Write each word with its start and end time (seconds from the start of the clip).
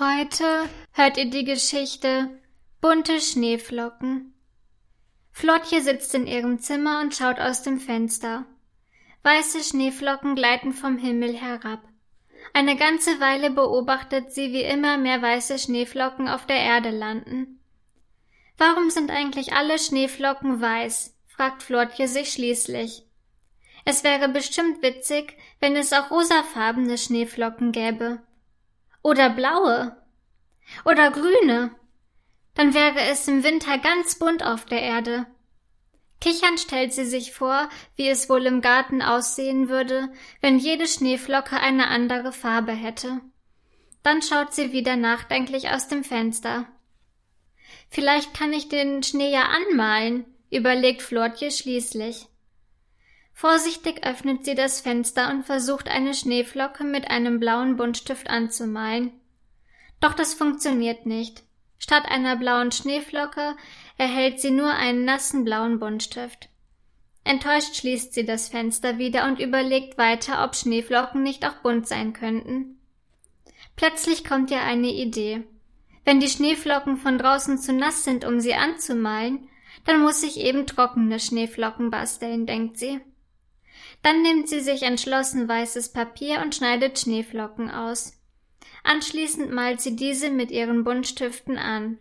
Heute 0.00 0.66
hört 0.92 1.18
ihr 1.18 1.28
die 1.28 1.44
Geschichte 1.44 2.30
Bunte 2.80 3.20
Schneeflocken. 3.20 4.32
Flotje 5.30 5.82
sitzt 5.82 6.14
in 6.14 6.26
ihrem 6.26 6.58
Zimmer 6.58 7.02
und 7.02 7.14
schaut 7.14 7.38
aus 7.38 7.62
dem 7.62 7.78
Fenster. 7.78 8.46
Weiße 9.24 9.62
Schneeflocken 9.62 10.36
gleiten 10.36 10.72
vom 10.72 10.96
Himmel 10.96 11.36
herab. 11.36 11.82
Eine 12.54 12.76
ganze 12.76 13.20
Weile 13.20 13.50
beobachtet 13.50 14.32
sie, 14.32 14.54
wie 14.54 14.62
immer 14.62 14.96
mehr 14.96 15.20
weiße 15.20 15.58
Schneeflocken 15.58 16.28
auf 16.28 16.46
der 16.46 16.60
Erde 16.60 16.88
landen. 16.88 17.60
Warum 18.56 18.88
sind 18.88 19.10
eigentlich 19.10 19.52
alle 19.52 19.78
Schneeflocken 19.78 20.62
weiß? 20.62 21.14
fragt 21.26 21.62
Flotje 21.62 22.08
sich 22.08 22.32
schließlich. 22.32 23.02
Es 23.84 24.02
wäre 24.02 24.30
bestimmt 24.30 24.82
witzig, 24.82 25.36
wenn 25.58 25.76
es 25.76 25.92
auch 25.92 26.10
rosafarbene 26.10 26.96
Schneeflocken 26.96 27.72
gäbe. 27.72 28.22
Oder 29.02 29.30
blaue. 29.30 29.96
Oder 30.84 31.10
grüne. 31.10 31.74
Dann 32.54 32.74
wäre 32.74 33.00
es 33.10 33.26
im 33.28 33.42
Winter 33.44 33.78
ganz 33.78 34.18
bunt 34.18 34.44
auf 34.44 34.64
der 34.66 34.82
Erde. 34.82 35.26
Kichernd 36.20 36.60
stellt 36.60 36.92
sie 36.92 37.06
sich 37.06 37.32
vor, 37.32 37.70
wie 37.96 38.08
es 38.08 38.28
wohl 38.28 38.44
im 38.44 38.60
Garten 38.60 39.00
aussehen 39.00 39.68
würde, 39.68 40.12
wenn 40.42 40.58
jede 40.58 40.86
Schneeflocke 40.86 41.56
eine 41.56 41.88
andere 41.88 42.32
Farbe 42.32 42.72
hätte. 42.72 43.20
Dann 44.02 44.20
schaut 44.20 44.52
sie 44.52 44.72
wieder 44.72 44.96
nachdenklich 44.96 45.70
aus 45.70 45.88
dem 45.88 46.04
Fenster. 46.04 46.66
Vielleicht 47.88 48.34
kann 48.34 48.52
ich 48.52 48.68
den 48.68 49.02
Schnee 49.02 49.32
ja 49.32 49.48
anmalen, 49.48 50.24
überlegt 50.50 51.02
Flortje 51.02 51.50
schließlich. 51.50 52.26
Vorsichtig 53.40 54.04
öffnet 54.04 54.44
sie 54.44 54.54
das 54.54 54.82
Fenster 54.82 55.30
und 55.30 55.46
versucht 55.46 55.88
eine 55.88 56.12
Schneeflocke 56.12 56.84
mit 56.84 57.10
einem 57.10 57.40
blauen 57.40 57.78
Buntstift 57.78 58.28
anzumalen. 58.28 59.12
Doch 59.98 60.12
das 60.12 60.34
funktioniert 60.34 61.06
nicht. 61.06 61.42
Statt 61.78 62.04
einer 62.04 62.36
blauen 62.36 62.70
Schneeflocke 62.70 63.56
erhält 63.96 64.40
sie 64.40 64.50
nur 64.50 64.68
einen 64.68 65.06
nassen 65.06 65.46
blauen 65.46 65.78
Buntstift. 65.78 66.50
Enttäuscht 67.24 67.76
schließt 67.76 68.12
sie 68.12 68.26
das 68.26 68.50
Fenster 68.50 68.98
wieder 68.98 69.24
und 69.24 69.40
überlegt 69.40 69.96
weiter, 69.96 70.44
ob 70.44 70.54
Schneeflocken 70.54 71.22
nicht 71.22 71.46
auch 71.46 71.62
bunt 71.62 71.88
sein 71.88 72.12
könnten. 72.12 72.78
Plötzlich 73.74 74.22
kommt 74.22 74.50
ihr 74.50 74.60
eine 74.60 74.92
Idee. 74.92 75.44
Wenn 76.04 76.20
die 76.20 76.28
Schneeflocken 76.28 76.98
von 76.98 77.16
draußen 77.16 77.56
zu 77.56 77.72
nass 77.72 78.04
sind, 78.04 78.26
um 78.26 78.38
sie 78.38 78.52
anzumalen, 78.52 79.48
dann 79.86 80.02
muss 80.02 80.22
ich 80.22 80.40
eben 80.40 80.66
trockene 80.66 81.18
Schneeflocken 81.18 81.90
basteln, 81.90 82.44
denkt 82.44 82.76
sie. 82.76 83.00
Dann 84.02 84.22
nimmt 84.22 84.48
sie 84.48 84.60
sich 84.60 84.82
entschlossen 84.82 85.48
weißes 85.48 85.92
Papier 85.92 86.40
und 86.40 86.54
schneidet 86.54 86.98
Schneeflocken 86.98 87.70
aus. 87.70 88.14
Anschließend 88.82 89.50
malt 89.52 89.80
sie 89.80 89.96
diese 89.96 90.30
mit 90.30 90.50
ihren 90.50 90.84
Buntstiften 90.84 91.58
an. 91.58 91.98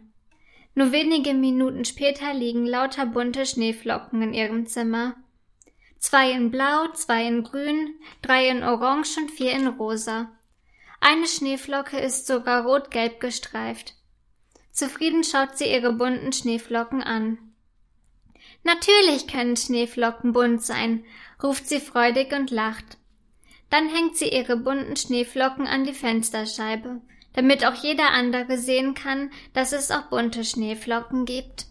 Nur 0.75 0.91
wenige 0.91 1.33
Minuten 1.33 1.83
später 1.83 2.33
liegen 2.33 2.65
lauter 2.65 3.05
bunte 3.05 3.45
Schneeflocken 3.45 4.21
in 4.21 4.33
ihrem 4.33 4.65
Zimmer. 4.65 5.15
Zwei 5.97 6.31
in 6.31 6.51
Blau, 6.51 6.87
zwei 6.93 7.27
in 7.27 7.43
Grün, 7.43 7.95
drei 8.21 8.47
in 8.47 8.63
Orange 8.63 9.17
und 9.17 9.31
vier 9.31 9.51
in 9.51 9.67
Rosa. 9.67 10.31
Eine 11.01 11.27
Schneeflocke 11.27 11.99
ist 11.99 12.27
sogar 12.27 12.63
rot-gelb 12.65 13.19
gestreift. 13.19 13.95
Zufrieden 14.71 15.25
schaut 15.25 15.57
sie 15.57 15.65
ihre 15.65 15.91
bunten 15.91 16.31
Schneeflocken 16.31 17.03
an. 17.03 17.37
Natürlich 18.63 19.27
können 19.27 19.55
Schneeflocken 19.55 20.33
bunt 20.33 20.63
sein, 20.63 21.03
ruft 21.41 21.67
sie 21.67 21.79
freudig 21.79 22.33
und 22.33 22.51
lacht. 22.51 22.97
Dann 23.69 23.87
hängt 23.87 24.17
sie 24.17 24.29
ihre 24.29 24.57
bunten 24.57 24.95
Schneeflocken 24.95 25.67
an 25.67 25.85
die 25.85 25.93
Fensterscheibe, 25.93 27.01
damit 27.33 27.65
auch 27.65 27.75
jeder 27.75 28.11
andere 28.11 28.57
sehen 28.57 28.95
kann, 28.95 29.31
dass 29.53 29.71
es 29.71 29.91
auch 29.91 30.03
bunte 30.03 30.43
Schneeflocken 30.43 31.25
gibt. 31.25 31.67